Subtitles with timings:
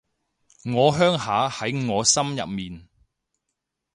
[0.73, 2.89] 我鄉下喺我心入面